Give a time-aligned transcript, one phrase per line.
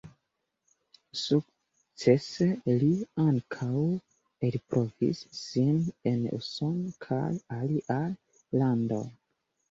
[1.23, 2.47] Sukcese
[2.83, 2.87] li
[3.23, 3.81] ankaŭ
[4.49, 5.77] elprovis sin
[6.13, 7.27] en Usono kaj
[7.59, 8.03] aliaj
[8.63, 9.03] landoj.